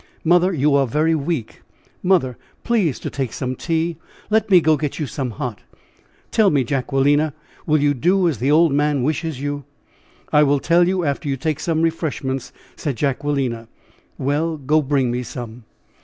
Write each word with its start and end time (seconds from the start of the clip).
"Mother, 0.23 0.51
you 0.51 0.73
are 0.73 0.87
very 0.87 1.13
weak; 1.13 1.61
mother, 2.01 2.35
please 2.63 2.97
to 3.01 3.11
take 3.11 3.31
some 3.31 3.55
tea; 3.55 3.97
let 4.31 4.49
me 4.49 4.59
go 4.59 4.75
get 4.75 4.97
you 4.97 5.05
some 5.05 5.29
hot." 5.29 5.61
"Tell 6.31 6.49
me, 6.49 6.63
Jacquelina; 6.63 7.35
will 7.67 7.79
you 7.79 7.93
do 7.93 8.27
as 8.27 8.39
the 8.39 8.49
old 8.49 8.71
man 8.71 9.03
wishes 9.03 9.39
you?" 9.39 9.63
"I 10.33 10.41
will 10.41 10.59
tell 10.59 10.87
you 10.87 11.05
after 11.05 11.29
you 11.29 11.37
take 11.37 11.59
some 11.59 11.83
refreshments," 11.83 12.51
said 12.75 12.95
Jacquelina. 12.95 13.67
"Well! 14.17 14.57
go 14.57 14.81
bring 14.81 15.11
me 15.11 15.21
some." 15.21 15.65